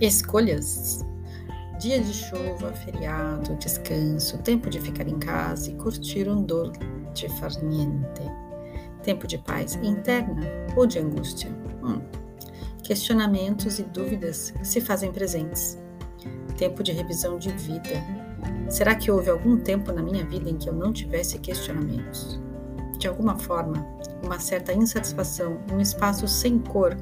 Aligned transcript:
Escolhas. 0.00 1.04
Dia 1.78 2.00
de 2.00 2.14
chuva, 2.14 2.72
feriado, 2.72 3.54
descanso, 3.56 4.38
tempo 4.38 4.70
de 4.70 4.80
ficar 4.80 5.06
em 5.06 5.18
casa 5.18 5.70
e 5.70 5.74
curtir 5.74 6.26
um 6.26 6.42
dolce 6.42 7.28
far. 7.38 7.50
Tempo 9.02 9.26
de 9.26 9.36
paz 9.36 9.74
interna 9.82 10.46
ou 10.74 10.86
de 10.86 10.98
angústia. 10.98 11.50
Hum. 11.82 12.00
Questionamentos 12.82 13.78
e 13.78 13.82
dúvidas 13.82 14.54
se 14.62 14.80
fazem 14.80 15.12
presentes. 15.12 15.78
Tempo 16.56 16.82
de 16.82 16.92
revisão 16.92 17.38
de 17.38 17.50
vida. 17.50 18.02
Será 18.70 18.94
que 18.94 19.10
houve 19.10 19.28
algum 19.28 19.58
tempo 19.58 19.92
na 19.92 20.02
minha 20.02 20.24
vida 20.24 20.48
em 20.48 20.56
que 20.56 20.70
eu 20.70 20.72
não 20.72 20.94
tivesse 20.94 21.38
questionamentos? 21.38 22.40
De 22.98 23.06
alguma 23.06 23.36
forma, 23.36 23.86
uma 24.24 24.38
certa 24.38 24.72
insatisfação, 24.72 25.58
um 25.70 25.78
espaço 25.78 26.26
sem 26.26 26.58
cor 26.58 26.96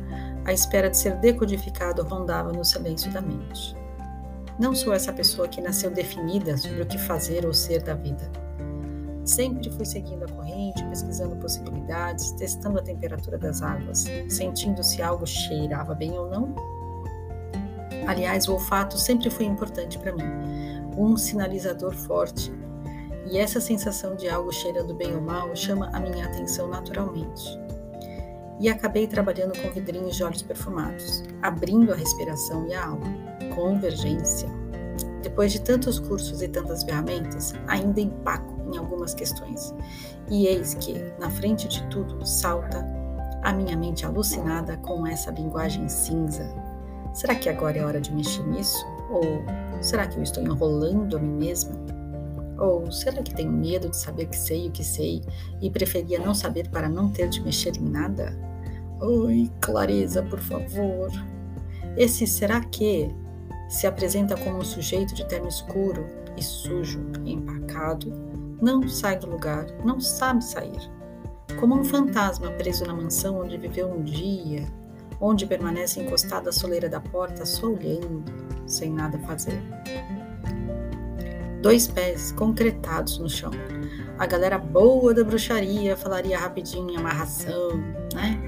à 0.49 0.53
espera 0.55 0.89
de 0.89 0.97
ser 0.97 1.15
decodificado 1.17 2.03
rondava 2.03 2.51
no 2.51 2.65
silêncio 2.65 3.13
da 3.13 3.21
mente. 3.21 3.77
Não 4.59 4.75
sou 4.75 4.95
essa 4.95 5.13
pessoa 5.13 5.47
que 5.47 5.61
nasceu 5.61 5.91
definida 5.91 6.57
sobre 6.57 6.81
o 6.81 6.87
que 6.87 6.97
fazer 6.97 7.45
ou 7.45 7.53
ser 7.53 7.83
da 7.83 7.93
vida. 7.93 8.33
Sempre 9.27 9.71
fui 9.71 9.85
seguindo 9.85 10.25
a 10.25 10.29
corrente, 10.29 10.83
pesquisando 10.87 11.37
possibilidades, 11.37 12.33
testando 12.33 12.79
a 12.79 12.83
temperatura 12.83 13.37
das 13.37 13.61
águas, 13.61 14.07
sentindo 14.27 14.83
se 14.83 15.03
algo 15.03 15.27
cheirava 15.27 15.95
bem 15.95 16.13
ou 16.19 16.31
não. 16.31 16.55
Aliás, 18.07 18.49
o 18.49 18.55
olfato 18.55 18.97
sempre 18.97 19.29
foi 19.29 19.45
importante 19.45 19.99
para 19.99 20.15
mim, 20.15 20.25
um 20.97 21.15
sinalizador 21.19 21.93
forte. 21.93 22.51
E 23.31 23.37
essa 23.37 23.61
sensação 23.61 24.17
de 24.17 24.31
algo 24.31 24.51
cheirando 24.51 24.95
bem 24.95 25.15
ou 25.15 25.21
mal 25.21 25.55
chama 25.55 25.91
a 25.93 26.01
minha 26.01 26.25
atenção 26.25 26.69
naturalmente 26.69 27.68
e 28.61 28.69
acabei 28.69 29.07
trabalhando 29.07 29.59
com 29.61 29.71
vidrinhos 29.71 30.17
de 30.17 30.25
olhos 30.25 30.43
perfumados, 30.43 31.23
abrindo 31.43 31.93
a 31.93 31.97
respiração 31.97 32.67
e 32.67 32.75
a 32.75 32.87
alma. 32.87 33.07
Convergência. 33.55 34.49
Depois 35.23 35.53
de 35.53 35.61
tantos 35.61 35.99
cursos 35.99 36.43
e 36.43 36.49
tantas 36.49 36.83
ferramentas, 36.83 37.55
ainda 37.67 38.01
empaco 38.01 38.55
em 38.73 38.79
algumas 38.79 39.15
questões. 39.15 39.75
E 40.31 40.47
eis 40.47 40.75
que, 40.75 40.95
na 41.19 41.31
frente 41.31 41.69
de 41.69 41.83
tudo, 41.89 42.25
salta 42.27 42.85
a 43.43 43.53
minha 43.53 43.77
mente 43.77 44.05
alucinada 44.05 44.77
com 44.79 45.07
essa 45.07 45.31
linguagem 45.31 45.89
cinza. 45.89 46.49
Será 47.13 47.35
que 47.35 47.49
agora 47.49 47.79
é 47.79 47.85
hora 47.85 48.01
de 48.01 48.13
mexer 48.15 48.47
nisso? 48.47 48.85
Ou 49.11 49.23
será 49.81 50.07
que 50.07 50.19
eu 50.19 50.23
estou 50.23 50.43
enrolando 50.43 51.17
a 51.17 51.21
mim 51.21 51.37
mesma? 51.37 51.98
Ou 52.59 52.91
será 52.91 53.23
que 53.23 53.35
tenho 53.35 53.53
medo 53.53 53.89
de 53.89 53.97
saber 53.97 54.27
que 54.27 54.37
sei 54.37 54.69
o 54.69 54.71
que 54.71 54.85
sei 54.85 55.23
e 55.61 55.71
preferia 55.71 56.19
não 56.19 56.35
saber 56.35 56.69
para 56.69 56.89
não 56.89 57.09
ter 57.11 57.29
de 57.29 57.41
mexer 57.41 57.77
em 57.77 57.89
nada? 57.89 58.37
Oi, 59.01 59.51
clareza, 59.61 60.23
por 60.25 60.41
favor. 60.41 61.11
Esse 61.97 62.27
será 62.27 62.61
que 62.61 63.15
se 63.69 63.87
apresenta 63.87 64.37
como 64.37 64.59
um 64.59 64.65
sujeito 64.65 65.15
de 65.15 65.27
terno 65.27 65.49
escuro 65.49 66.07
e 66.37 66.43
sujo 66.43 67.01
empacado, 67.25 68.13
não 68.61 68.89
sai 68.89 69.19
do 69.19 69.29
lugar, 69.29 69.67
não 69.85 70.01
sabe 70.01 70.43
sair. 70.43 70.91
Como 71.61 71.77
um 71.77 71.85
fantasma 71.85 72.51
preso 72.53 72.85
na 72.85 72.95
mansão 72.95 73.41
onde 73.41 73.57
viveu 73.57 73.93
um 73.93 74.03
dia, 74.03 74.67
onde 75.21 75.47
permanece 75.47 76.01
encostado 76.01 76.49
à 76.49 76.53
soleira 76.53 76.89
da 76.89 77.01
porta 77.01 77.45
só 77.45 77.67
olhando, 77.67 78.25
sem 78.67 78.93
nada 78.93 79.19
fazer. 79.21 79.61
Dois 81.61 81.89
pés 81.89 82.33
concretados 82.33 83.19
no 83.19 83.29
chão. 83.29 83.51
A 84.19 84.27
galera 84.27 84.59
boa 84.59 85.13
da 85.13 85.25
bruxaria 85.25 85.97
falaria 85.97 86.39
rapidinho 86.39 86.99
amarração, 86.99 87.77
né? 88.15 88.41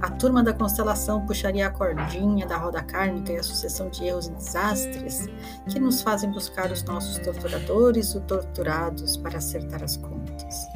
A 0.00 0.10
turma 0.10 0.42
da 0.42 0.52
constelação 0.52 1.24
puxaria 1.24 1.66
a 1.66 1.70
cordinha 1.70 2.46
da 2.46 2.58
roda 2.58 2.82
kármica 2.82 3.32
e 3.32 3.38
a 3.38 3.42
sucessão 3.42 3.88
de 3.88 4.04
erros 4.04 4.26
e 4.26 4.32
desastres 4.32 5.26
que 5.68 5.80
nos 5.80 6.02
fazem 6.02 6.30
buscar 6.30 6.70
os 6.70 6.82
nossos 6.82 7.18
torturadores 7.18 8.14
ou 8.14 8.20
torturados 8.22 9.16
para 9.16 9.38
acertar 9.38 9.82
as 9.82 9.96
contas. 9.96 10.66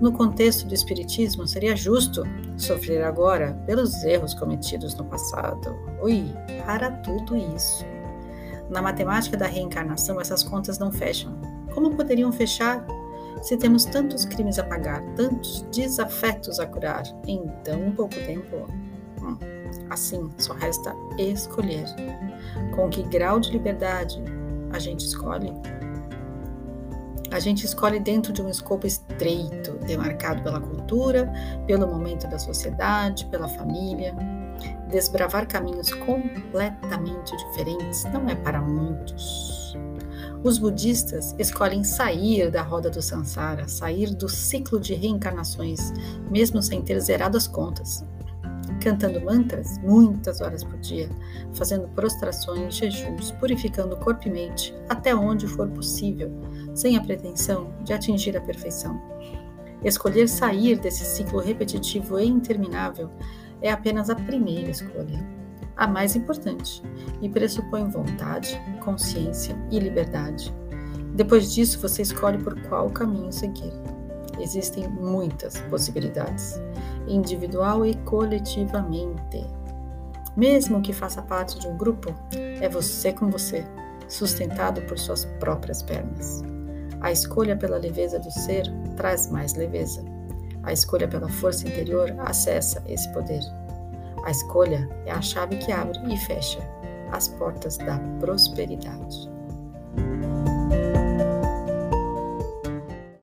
No 0.00 0.12
contexto 0.12 0.66
do 0.66 0.74
Espiritismo, 0.74 1.46
seria 1.46 1.76
justo 1.76 2.22
sofrer 2.56 3.02
agora 3.04 3.54
pelos 3.66 4.02
erros 4.04 4.34
cometidos 4.34 4.94
no 4.94 5.04
passado. 5.04 5.76
Ui, 6.02 6.32
para 6.64 6.90
tudo 6.90 7.36
isso. 7.36 7.84
Na 8.72 8.80
matemática 8.80 9.36
da 9.36 9.46
reencarnação, 9.46 10.18
essas 10.18 10.42
contas 10.42 10.78
não 10.78 10.90
fecham. 10.90 11.38
Como 11.74 11.94
poderiam 11.94 12.32
fechar 12.32 12.86
se 13.42 13.54
temos 13.58 13.84
tantos 13.84 14.24
crimes 14.24 14.58
a 14.58 14.64
pagar, 14.64 15.02
tantos 15.14 15.60
desafetos 15.70 16.58
a 16.58 16.66
curar 16.66 17.02
em 17.26 17.46
tão 17.62 17.92
pouco 17.92 18.14
tempo? 18.14 18.66
Hum, 19.20 19.36
assim, 19.90 20.30
só 20.38 20.54
resta 20.54 20.96
escolher. 21.18 21.84
Com 22.74 22.88
que 22.88 23.02
grau 23.02 23.38
de 23.38 23.50
liberdade 23.50 24.22
a 24.72 24.78
gente 24.78 25.04
escolhe? 25.04 25.52
A 27.30 27.38
gente 27.38 27.66
escolhe 27.66 28.00
dentro 28.00 28.32
de 28.32 28.40
um 28.40 28.48
escopo 28.48 28.86
estreito, 28.86 29.72
demarcado 29.86 30.42
pela 30.42 30.60
cultura, 30.60 31.30
pelo 31.66 31.86
momento 31.86 32.26
da 32.26 32.38
sociedade, 32.38 33.26
pela 33.26 33.48
família. 33.48 34.14
Desbravar 34.92 35.48
caminhos 35.48 35.90
completamente 35.94 37.34
diferentes 37.34 38.04
não 38.12 38.28
é 38.28 38.34
para 38.34 38.60
muitos. 38.60 39.74
Os 40.44 40.58
budistas 40.58 41.34
escolhem 41.38 41.82
sair 41.82 42.50
da 42.50 42.60
roda 42.60 42.90
do 42.90 43.00
samsara, 43.00 43.66
sair 43.66 44.14
do 44.14 44.28
ciclo 44.28 44.78
de 44.78 44.92
reencarnações, 44.92 45.94
mesmo 46.30 46.62
sem 46.62 46.82
ter 46.82 47.00
zerado 47.00 47.38
as 47.38 47.46
contas. 47.48 48.04
Cantando 48.82 49.18
mantras 49.22 49.78
muitas 49.78 50.42
horas 50.42 50.62
por 50.62 50.78
dia, 50.80 51.08
fazendo 51.54 51.88
prostrações, 51.88 52.74
jejuns, 52.74 53.30
purificando 53.32 53.96
corpo 53.96 54.28
e 54.28 54.30
mente 54.30 54.74
até 54.90 55.14
onde 55.14 55.46
for 55.46 55.70
possível, 55.70 56.30
sem 56.74 56.98
a 56.98 57.02
pretensão 57.02 57.72
de 57.82 57.94
atingir 57.94 58.36
a 58.36 58.42
perfeição. 58.42 59.00
Escolher 59.82 60.28
sair 60.28 60.78
desse 60.78 61.06
ciclo 61.06 61.40
repetitivo 61.40 62.20
e 62.20 62.26
interminável 62.26 63.10
é 63.62 63.70
apenas 63.70 64.10
a 64.10 64.14
primeira 64.14 64.70
escolha 64.70 65.42
a 65.76 65.86
mais 65.86 66.14
importante, 66.14 66.82
e 67.20 67.28
pressupõe 67.28 67.88
vontade, 67.88 68.60
consciência 68.84 69.56
e 69.70 69.78
liberdade. 69.78 70.54
Depois 71.14 71.52
disso, 71.52 71.80
você 71.80 72.02
escolhe 72.02 72.38
por 72.38 72.60
qual 72.62 72.90
caminho 72.90 73.32
seguir. 73.32 73.72
Existem 74.38 74.88
muitas 74.88 75.58
possibilidades, 75.62 76.60
individual 77.06 77.84
e 77.84 77.94
coletivamente. 78.04 79.44
Mesmo 80.36 80.80
que 80.80 80.92
faça 80.92 81.20
parte 81.20 81.58
de 81.58 81.68
um 81.68 81.76
grupo, 81.76 82.14
é 82.60 82.68
você 82.68 83.12
com 83.12 83.28
você, 83.28 83.66
sustentado 84.08 84.80
por 84.82 84.98
suas 84.98 85.24
próprias 85.38 85.82
pernas. 85.82 86.42
A 87.00 87.12
escolha 87.12 87.56
pela 87.56 87.76
leveza 87.76 88.18
do 88.18 88.30
ser 88.30 88.64
traz 88.96 89.30
mais 89.30 89.54
leveza. 89.54 90.02
A 90.62 90.72
escolha 90.72 91.08
pela 91.08 91.28
força 91.28 91.66
interior 91.66 92.14
acessa 92.20 92.82
esse 92.86 93.08
poder. 93.12 93.42
A 94.24 94.30
escolha 94.30 94.88
é 95.06 95.10
a 95.10 95.20
chave 95.20 95.56
que 95.56 95.72
abre 95.72 95.98
e 96.12 96.16
fecha 96.16 96.60
as 97.10 97.28
portas 97.28 97.76
da 97.76 97.98
prosperidade. 98.20 99.31